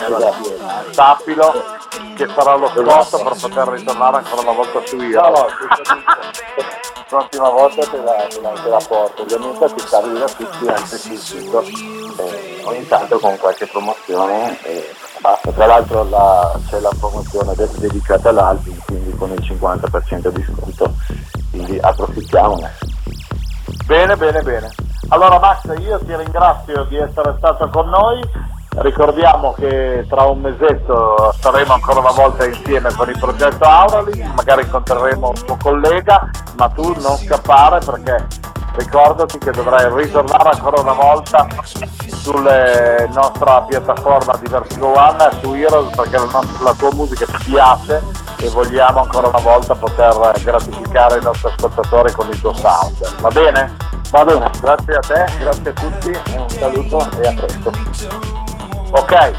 Sappilo 0.91 1.77
che 2.15 2.27
sarà 2.35 2.55
lo 2.55 2.67
scopo 2.67 3.23
per 3.23 3.37
poter 3.39 3.67
ritornare 3.69 4.17
ancora 4.17 4.41
una 4.41 4.51
volta 4.51 4.81
su 4.85 4.97
io. 5.01 5.21
No, 5.21 5.29
no, 5.29 5.47
prossima 7.07 7.49
volta 7.49 7.85
te 7.85 7.97
la, 7.97 8.27
te 8.29 8.69
la, 8.69 8.81
porto, 8.87 9.21
ovviamente 9.21 9.73
ti 9.73 9.95
arriva 9.95 10.25
tutti 10.25 10.67
anche 10.67 10.97
sul 10.97 11.17
sito, 11.17 11.61
eh, 11.61 12.48
ogni 12.63 12.87
tanto 12.87 13.19
con 13.19 13.37
qualche 13.37 13.65
promozione 13.67 14.57
e 14.63 14.89
basta. 15.21 15.51
Tra 15.51 15.65
l'altro 15.65 16.03
la- 16.09 16.57
c'è 16.69 16.79
la 16.79 16.91
promozione 16.99 17.53
de- 17.55 17.69
dedicata 17.77 18.29
all'album, 18.29 18.77
quindi 18.85 19.15
con 19.15 19.31
il 19.31 19.41
50% 19.43 20.29
di 20.29 20.43
sconto, 20.43 20.93
quindi 21.51 21.77
approfittiamone. 21.79 22.77
Bene, 23.85 24.15
bene, 24.15 24.41
bene. 24.41 24.71
Allora 25.09 25.39
Max, 25.39 25.65
io 25.79 25.97
ti 25.99 26.15
ringrazio 26.15 26.83
di 26.85 26.97
essere 26.97 27.33
stato 27.37 27.67
con 27.69 27.89
noi. 27.89 28.21
Ricordiamo 28.77 29.53
che 29.53 30.05
tra 30.07 30.23
un 30.25 30.41
mesetto 30.41 31.33
saremo 31.39 31.73
ancora 31.73 31.99
una 31.99 32.11
volta 32.11 32.45
insieme 32.45 32.93
con 32.93 33.09
il 33.09 33.17
progetto 33.17 33.65
Aurali, 33.65 34.23
magari 34.35 34.61
incontreremo 34.61 35.27
un 35.29 35.43
tuo 35.45 35.57
collega, 35.61 36.29
ma 36.55 36.69
tu 36.69 36.93
non 37.01 37.17
scappare 37.17 37.79
perché 37.79 38.27
ricordati 38.79 39.37
che 39.37 39.51
dovrai 39.51 39.91
ritornare 39.93 40.49
ancora 40.49 40.81
una 40.81 40.93
volta 40.93 41.47
sulla 42.21 43.05
nostra 43.07 43.61
piattaforma 43.61 44.35
di 44.41 44.49
Vertigo 44.49 44.97
One 44.97 45.29
su 45.41 45.53
Heroes 45.53 45.95
perché 45.95 46.17
la, 46.17 46.27
nostra- 46.31 46.63
la 46.63 46.73
tua 46.73 46.93
musica 46.93 47.25
ci 47.25 47.51
piace 47.51 48.01
e 48.37 48.49
vogliamo 48.49 49.01
ancora 49.01 49.27
una 49.27 49.39
volta 49.39 49.75
poter 49.75 50.39
gratificare 50.43 51.19
i 51.19 51.21
nostri 51.21 51.49
ascoltatori 51.49 52.11
con 52.13 52.27
il 52.29 52.39
tuo 52.39 52.53
sound. 52.53 53.19
Va 53.19 53.29
bene? 53.29 53.75
Va 54.11 54.25
bene, 54.25 54.49
grazie 54.59 54.95
a 54.95 54.99
te, 54.99 55.25
grazie 55.39 55.69
a 55.69 55.73
tutti, 55.73 56.19
un 56.35 56.49
saluto 56.49 57.09
e 57.21 57.27
a 57.27 57.33
presto. 57.33 57.71
Ok, 58.91 59.31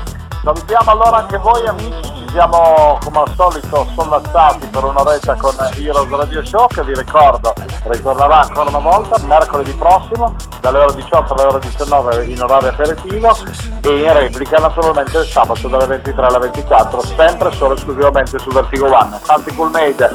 salutiamo 0.45 0.91
allora 0.91 1.17
anche 1.17 1.39
voi 1.39 1.67
amici, 1.67 2.03
ci 2.03 2.20
siamo 2.31 2.99
come 3.03 3.19
al 3.19 3.33
solito 3.35 3.87
sollazzati 3.95 4.67
per 4.67 4.85
un'oretta 4.85 5.35
con 5.35 5.55
Heroes 5.77 6.09
Radio 6.11 6.45
Show 6.45 6.67
che 6.69 6.83
vi 6.85 6.95
ricordo 6.95 7.53
ritornerà 7.85 8.43
ancora 8.43 8.69
una 8.69 8.79
volta 8.79 9.19
mercoledì 9.25 9.73
prossimo 9.73 10.35
dalle 10.61 10.79
ore 10.79 10.95
18 10.95 11.35
alle 11.35 11.43
ore 11.43 11.59
19 11.61 12.25
in 12.27 12.43
orario 12.43 12.69
aperitivo 12.69 13.37
e 13.83 13.89
in 13.89 14.13
replica 14.13 14.59
naturalmente 14.59 15.19
il 15.19 15.27
sabato 15.27 15.67
dalle 15.69 15.87
23 15.87 16.27
alle 16.27 16.39
24 16.39 17.03
sempre 17.03 17.53
solo 17.53 17.75
esclusivamente 17.75 18.39
su 18.39 18.51
Vertigo 18.51 18.87
One. 18.87 19.19
Santi 19.23 19.55
Coolmade 19.55 20.11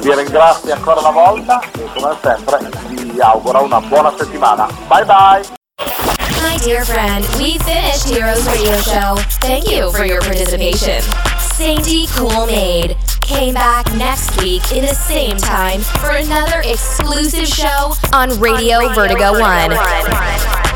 vi 0.00 0.14
ringrazio 0.14 0.72
ancora 0.72 1.00
una 1.00 1.10
volta 1.10 1.60
e 1.60 1.88
come 1.94 2.16
sempre 2.22 2.58
vi 2.88 3.20
auguro 3.20 3.62
una 3.62 3.80
buona 3.80 4.12
settimana. 4.16 4.66
Bye 4.88 5.04
bye! 5.04 6.19
My 6.42 6.58
dear 6.62 6.84
friend, 6.84 7.24
we 7.38 7.58
finished 7.58 8.08
Heroes 8.08 8.46
Radio 8.46 8.76
Show. 8.80 9.16
Thank 9.40 9.70
you 9.70 9.92
for 9.92 10.04
your 10.04 10.20
participation. 10.20 11.02
Sandy 11.38 12.06
Cool 12.08 12.46
came 13.20 13.54
back 13.54 13.92
next 13.94 14.40
week 14.40 14.72
in 14.72 14.86
the 14.86 14.94
same 14.94 15.36
time 15.36 15.80
for 15.80 16.10
another 16.10 16.62
exclusive 16.64 17.46
show 17.46 17.92
on 18.14 18.30
Radio, 18.40 18.88
Vertigo, 18.94 19.38
One. 19.38 20.69